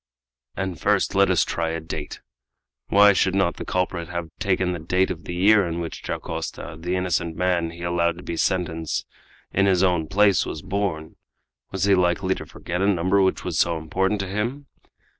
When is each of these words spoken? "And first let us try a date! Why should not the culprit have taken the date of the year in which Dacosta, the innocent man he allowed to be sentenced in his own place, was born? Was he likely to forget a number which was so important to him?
"And 0.57 0.81
first 0.81 1.13
let 1.13 1.29
us 1.29 1.45
try 1.45 1.69
a 1.69 1.79
date! 1.79 2.21
Why 2.87 3.13
should 3.13 3.35
not 3.35 3.57
the 3.57 3.65
culprit 3.65 4.09
have 4.09 4.29
taken 4.39 4.71
the 4.71 4.79
date 4.79 5.11
of 5.11 5.25
the 5.25 5.35
year 5.35 5.63
in 5.67 5.79
which 5.79 6.01
Dacosta, 6.01 6.75
the 6.75 6.95
innocent 6.95 7.35
man 7.35 7.69
he 7.69 7.83
allowed 7.83 8.17
to 8.17 8.23
be 8.23 8.35
sentenced 8.35 9.05
in 9.53 9.67
his 9.67 9.83
own 9.83 10.07
place, 10.07 10.43
was 10.43 10.63
born? 10.63 11.17
Was 11.71 11.83
he 11.83 11.93
likely 11.93 12.33
to 12.33 12.47
forget 12.47 12.81
a 12.81 12.87
number 12.87 13.21
which 13.21 13.43
was 13.43 13.59
so 13.59 13.77
important 13.77 14.19
to 14.21 14.27
him? 14.27 14.65